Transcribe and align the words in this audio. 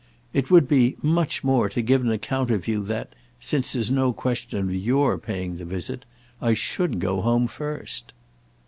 It 0.33 0.49
would 0.49 0.67
be, 0.67 0.97
much 1.03 1.43
more, 1.43 1.69
to 1.69 1.79
give 1.79 2.01
an 2.01 2.09
account 2.09 2.49
of 2.49 2.67
you 2.67 2.81
that—since 2.85 3.73
there's 3.73 3.91
no 3.91 4.11
question 4.13 4.57
of 4.57 4.73
your 4.73 5.19
paying 5.19 5.57
the 5.57 5.63
visit—I 5.65 6.55
should 6.55 6.99
go 6.99 7.21
home 7.21 7.45
first." 7.45 8.11